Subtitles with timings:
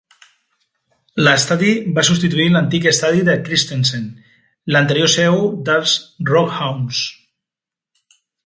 [1.27, 4.09] L'estadi va substituir l'antic estadi de Christensen,
[4.77, 5.39] l'anterior seu
[5.71, 5.97] dels
[6.35, 7.07] RockHounds.